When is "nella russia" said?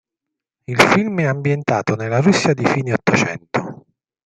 1.95-2.55